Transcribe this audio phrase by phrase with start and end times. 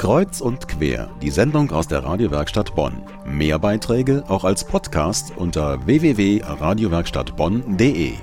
[0.00, 3.02] Kreuz und quer, die Sendung aus der Radiowerkstatt Bonn.
[3.26, 8.14] Mehr Beiträge auch als Podcast unter www.radiowerkstattbonn.de.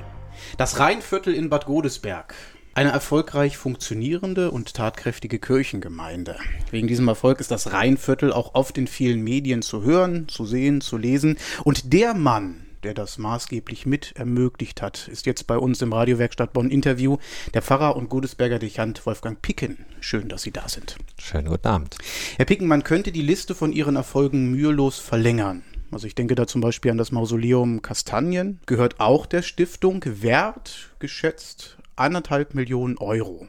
[0.58, 2.34] Das Rheinviertel in Bad Godesberg.
[2.74, 6.38] Eine erfolgreich funktionierende und tatkräftige Kirchengemeinde.
[6.72, 10.82] Wegen diesem Erfolg ist das Rheinviertel auch oft in vielen Medien zu hören, zu sehen,
[10.82, 11.38] zu lesen.
[11.64, 16.54] Und der Mann, der das maßgeblich mit ermöglicht hat, ist jetzt bei uns im Radiowerkstatt
[16.54, 17.18] Bonn Interview
[17.54, 19.86] der Pfarrer und Godesberger Dechant Wolfgang Picken.
[20.00, 20.96] Schön, dass Sie da sind.
[21.20, 21.98] Schönen guten Abend.
[22.38, 25.64] Herr Picken, man könnte die Liste von Ihren Erfolgen mühelos verlängern.
[25.92, 30.92] Also ich denke da zum Beispiel an das Mausoleum Kastanien, gehört auch der Stiftung, wert
[31.00, 33.48] geschätzt anderthalb Millionen Euro.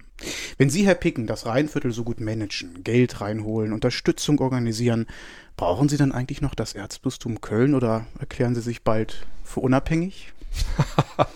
[0.56, 5.06] Wenn Sie, Herr Picken, das Rheinviertel so gut managen, Geld reinholen, Unterstützung organisieren,
[5.56, 10.32] brauchen Sie dann eigentlich noch das Erzbistum Köln oder erklären Sie sich bald für unabhängig?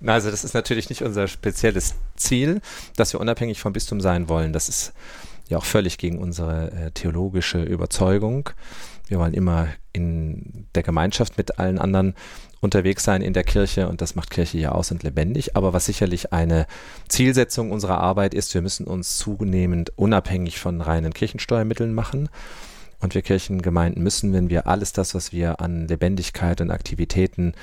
[0.00, 2.60] Na, also das ist natürlich nicht unser spezielles Ziel,
[2.96, 4.52] dass wir unabhängig vom Bistum sein wollen.
[4.52, 4.92] Das ist
[5.48, 8.50] ja auch völlig gegen unsere äh, theologische Überzeugung.
[9.08, 12.14] Wir wollen immer in der Gemeinschaft mit allen anderen
[12.60, 15.56] unterwegs sein in der Kirche und das macht Kirche ja aus und lebendig.
[15.56, 16.66] Aber was sicherlich eine
[17.08, 22.28] Zielsetzung unserer Arbeit ist, wir müssen uns zunehmend unabhängig von reinen Kirchensteuermitteln machen.
[23.00, 27.54] Und wir Kirchengemeinden müssen, wenn wir alles das, was wir an Lebendigkeit und Aktivitäten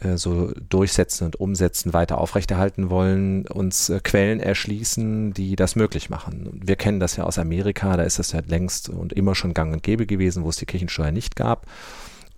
[0.00, 6.08] äh, so durchsetzen und umsetzen, weiter aufrechterhalten wollen, uns äh, Quellen erschließen, die das möglich
[6.08, 6.60] machen.
[6.64, 9.72] Wir kennen das ja aus Amerika, da ist das ja längst und immer schon gang
[9.72, 11.66] und gäbe gewesen, wo es die Kirchensteuer nicht gab.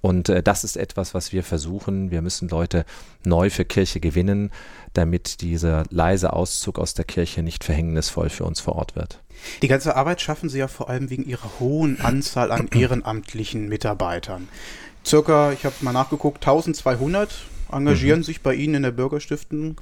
[0.06, 2.12] Und äh, das ist etwas, was wir versuchen.
[2.12, 2.84] Wir müssen Leute
[3.24, 4.52] neu für Kirche gewinnen,
[4.92, 9.20] damit dieser leise Auszug aus der Kirche nicht verhängnisvoll für uns vor Ort wird.
[9.62, 14.46] Die ganze Arbeit schaffen Sie ja vor allem wegen Ihrer hohen Anzahl an ehrenamtlichen Mitarbeitern.
[15.04, 17.34] Circa, ich habe mal nachgeguckt, 1200
[17.72, 18.24] engagieren mhm.
[18.24, 19.74] sich bei Ihnen in der Bürgerstiftung.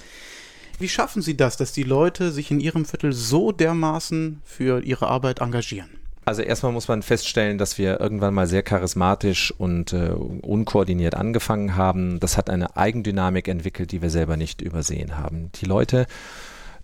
[0.78, 5.06] Wie schaffen Sie das, dass die Leute sich in Ihrem Viertel so dermaßen für ihre
[5.06, 5.90] Arbeit engagieren?
[6.24, 11.76] Also erstmal muss man feststellen, dass wir irgendwann mal sehr charismatisch und äh, unkoordiniert angefangen
[11.76, 12.18] haben.
[12.18, 15.50] Das hat eine Eigendynamik entwickelt, die wir selber nicht übersehen haben.
[15.56, 16.06] Die Leute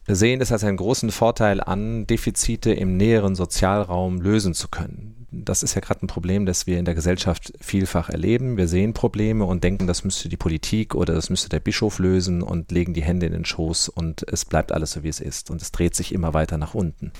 [0.07, 5.27] sehen es als einen großen Vorteil an, Defizite im näheren Sozialraum lösen zu können.
[5.33, 8.57] Das ist ja gerade ein Problem, das wir in der Gesellschaft vielfach erleben.
[8.57, 12.43] Wir sehen Probleme und denken, das müsste die Politik oder das müsste der Bischof lösen
[12.43, 15.51] und legen die Hände in den Schoß und es bleibt alles so, wie es ist.
[15.51, 17.13] Und es dreht sich immer weiter nach unten.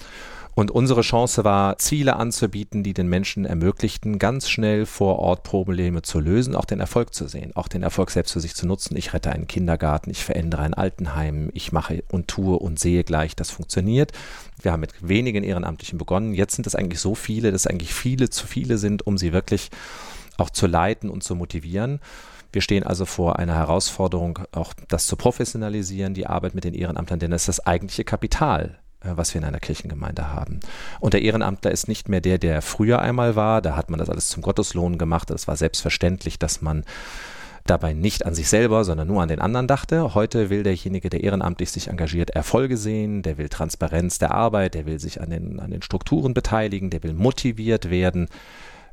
[0.61, 6.03] Und unsere Chance war, Ziele anzubieten, die den Menschen ermöglichten, ganz schnell vor Ort Probleme
[6.03, 8.95] zu lösen, auch den Erfolg zu sehen, auch den Erfolg selbst für sich zu nutzen.
[8.95, 13.35] Ich rette einen Kindergarten, ich verändere ein Altenheim, ich mache und tue und sehe gleich,
[13.35, 14.13] das funktioniert.
[14.61, 16.35] Wir haben mit wenigen Ehrenamtlichen begonnen.
[16.35, 19.71] Jetzt sind es eigentlich so viele, dass eigentlich viele zu viele sind, um sie wirklich
[20.37, 22.01] auch zu leiten und zu motivieren.
[22.53, 27.19] Wir stehen also vor einer Herausforderung, auch das zu professionalisieren, die Arbeit mit den Ehrenamtlern,
[27.19, 30.61] denn das ist das eigentliche Kapital was wir in einer Kirchengemeinde haben.
[31.01, 33.63] Und der Ehrenamtler ist nicht mehr der, der früher einmal war.
[33.63, 35.31] Da hat man das alles zum Gotteslohn gemacht.
[35.31, 36.85] Es war selbstverständlich, dass man
[37.67, 40.15] dabei nicht an sich selber, sondern nur an den anderen dachte.
[40.15, 44.87] Heute will derjenige, der ehrenamtlich sich engagiert, Erfolge sehen, der will Transparenz der Arbeit, der
[44.87, 48.29] will sich an den, an den Strukturen beteiligen, der will motiviert werden,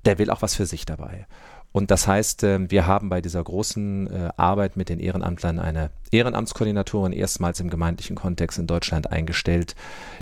[0.06, 1.26] der will auch was für sich dabei.
[1.72, 5.92] Und das heißt, ähm, wir haben bei dieser großen äh, Arbeit mit den Ehrenamtlern eine
[6.12, 9.76] Ehrenamtskoordinatorin erstmals im gemeindlichen Kontext in Deutschland eingestellt.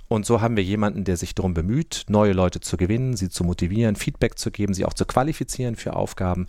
[0.07, 3.43] Und so haben wir jemanden, der sich darum bemüht, neue Leute zu gewinnen, sie zu
[3.43, 6.47] motivieren, Feedback zu geben, sie auch zu qualifizieren für Aufgaben.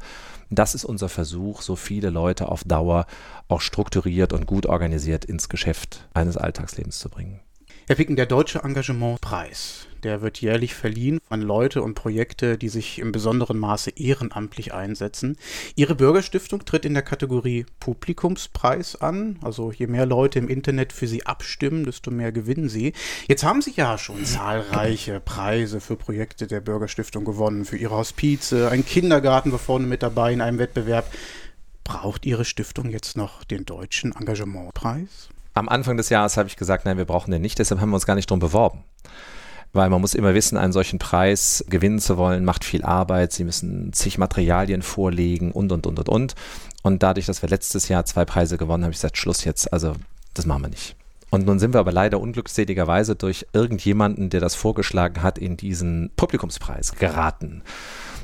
[0.51, 3.07] Das ist unser Versuch, so viele Leute auf Dauer
[3.49, 7.41] auch strukturiert und gut organisiert ins Geschäft eines Alltagslebens zu bringen.
[7.89, 12.99] Herr Picken, der Deutsche Engagementpreis, der wird jährlich verliehen an Leute und Projekte, die sich
[12.99, 15.37] im besonderen Maße ehrenamtlich einsetzen.
[15.77, 19.39] Ihre Bürgerstiftung tritt in der Kategorie Publikumspreis an.
[19.41, 22.93] Also je mehr Leute im Internet für sie abstimmen, desto mehr gewinnen sie.
[23.29, 28.69] Jetzt haben sie ja schon zahlreiche Preise für Projekte der Bürgerstiftung gewonnen, für ihre Hospize,
[28.69, 31.09] ein Kindergarten war vorne mit dabei in einem Wettbewerb.
[31.85, 35.29] Braucht Ihre Stiftung jetzt noch den Deutschen Engagementpreis?
[35.57, 37.95] Am Anfang des Jahres habe ich gesagt, nein, wir brauchen den nicht, deshalb haben wir
[37.95, 38.85] uns gar nicht drum beworben.
[39.73, 43.33] Weil man muss immer wissen, einen solchen Preis gewinnen zu wollen, macht viel Arbeit.
[43.33, 46.35] Sie müssen zig Materialien vorlegen und, und, und, und, und.
[46.83, 49.73] Und dadurch, dass wir letztes Jahr zwei Preise gewonnen haben, habe ich gesagt, Schluss jetzt.
[49.73, 49.95] Also,
[50.35, 50.95] das machen wir nicht.
[51.31, 56.11] Und nun sind wir aber leider unglückseligerweise durch irgendjemanden, der das vorgeschlagen hat, in diesen
[56.17, 57.63] Publikumspreis geraten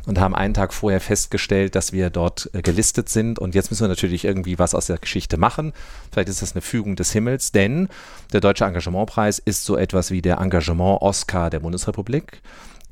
[0.06, 3.38] und haben einen Tag vorher festgestellt, dass wir dort äh, gelistet sind.
[3.38, 5.72] Und jetzt müssen wir natürlich irgendwie was aus der Geschichte machen.
[6.10, 7.88] Vielleicht ist das eine Fügung des Himmels, denn
[8.32, 12.42] der Deutsche Engagementpreis ist so etwas wie der Engagement-Oscar der Bundesrepublik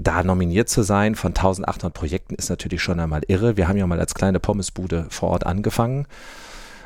[0.02, 3.58] da nominiert zu sein von 1800 Projekten ist natürlich schon einmal irre.
[3.58, 6.06] Wir haben ja mal als kleine Pommesbude vor Ort angefangen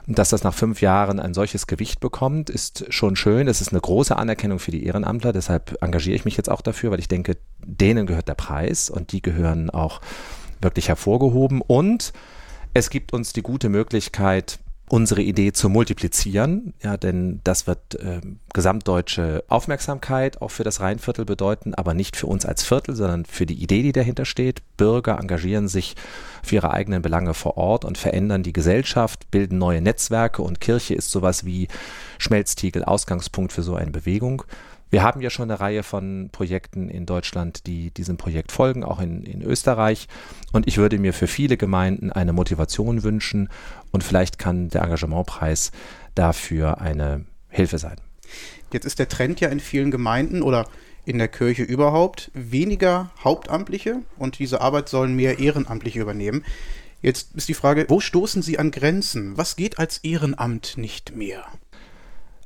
[0.07, 3.49] dass das nach fünf Jahren ein solches Gewicht bekommt, ist schon schön.
[3.49, 5.33] Es ist eine große Anerkennung für die Ehrenamtler.
[5.33, 9.13] Deshalb engagiere ich mich jetzt auch dafür, weil ich denke, denen gehört der Preis und
[9.13, 10.01] die gehören auch
[10.61, 11.61] wirklich hervorgehoben.
[11.61, 12.13] Und
[12.73, 14.59] es gibt uns die gute Möglichkeit,
[14.89, 18.21] unsere Idee zu multiplizieren, ja, denn das wird äh,
[18.53, 23.47] gesamtdeutsche Aufmerksamkeit auch für das Rheinviertel bedeuten, aber nicht für uns als Viertel, sondern für
[23.47, 24.63] die Idee, die dahinter steht.
[24.77, 25.95] Bürger engagieren sich
[26.43, 30.95] für ihre eigenen Belange vor Ort und verändern die Gesellschaft, bilden neue Netzwerke und Kirche
[30.95, 31.69] ist sowas wie
[32.19, 34.45] Schmelztiegel, Ausgangspunkt für so eine Bewegung.
[34.95, 39.01] Wir haben ja schon eine Reihe von Projekten in Deutschland, die diesem Projekt folgen, auch
[39.01, 40.07] in, in Österreich.
[40.53, 43.49] Und ich würde mir für viele Gemeinden eine Motivation wünschen
[43.91, 45.73] und vielleicht kann der Engagementpreis
[46.15, 47.97] dafür eine Hilfe sein.
[48.73, 50.69] Jetzt ist der Trend ja in vielen Gemeinden oder
[51.05, 56.45] in der Kirche überhaupt weniger Hauptamtliche und diese Arbeit sollen mehr Ehrenamtliche übernehmen.
[57.03, 59.37] Jetzt ist die Frage, wo stoßen Sie an Grenzen?
[59.37, 61.45] Was geht als Ehrenamt nicht mehr?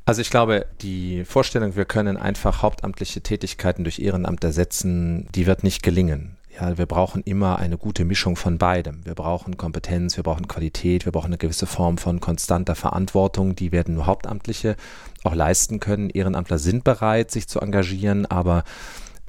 [0.08, 5.64] Also ich glaube, die Vorstellung, wir können einfach hauptamtliche Tätigkeiten durch Ehrenamt ersetzen, die wird
[5.64, 6.38] nicht gelingen.
[6.58, 9.04] Ja, wir brauchen immer eine gute Mischung von beidem.
[9.04, 13.54] Wir brauchen Kompetenz, wir brauchen Qualität, wir brauchen eine gewisse Form von konstanter Verantwortung.
[13.54, 14.76] Die werden nur Hauptamtliche
[15.24, 16.08] auch leisten können.
[16.08, 18.64] Ehrenamtler sind bereit, sich zu engagieren, aber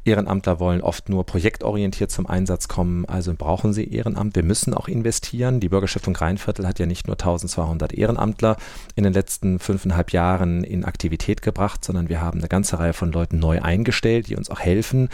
[0.09, 4.35] Ehrenamtler wollen oft nur projektorientiert zum Einsatz kommen, also brauchen sie Ehrenamt.
[4.35, 5.59] Wir müssen auch investieren.
[5.59, 8.57] Die Bürgerstiftung Rheinviertel hat ja nicht nur 1200 Ehrenamtler
[8.95, 13.11] in den letzten fünfeinhalb Jahren in Aktivität gebracht, sondern wir haben eine ganze Reihe von
[13.11, 15.09] Leuten neu eingestellt, die uns auch helfen,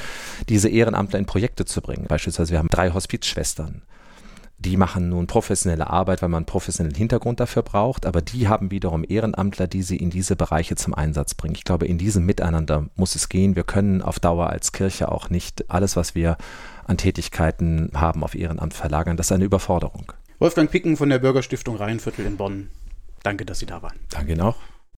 [0.47, 2.06] diese Ehrenamtler in Projekte zu bringen.
[2.07, 3.81] Beispielsweise wir haben drei Hospizschwestern
[4.66, 8.72] die machen nun professionelle Arbeit, weil man einen professionellen Hintergrund dafür braucht, aber die haben
[8.72, 11.56] wiederum Ehrenamtler, die sie in diese Bereiche zum Einsatz bringen.
[11.56, 13.56] Ich glaube, in diesem Miteinander muss es gehen.
[13.56, 16.38] Wir können auf Dauer als Kirche auch nicht alles, was wir
[16.86, 19.18] an Tätigkeiten haben, auf Ehrenamt verlagern.
[19.18, 20.12] Das ist eine Überforderung.
[20.40, 22.70] Wolfgang Picken von der Bürgerstiftung Rheinviertel in Bonn.
[23.24, 23.98] Danke, dass Sie da waren.
[24.10, 24.58] Danke Ihnen auch.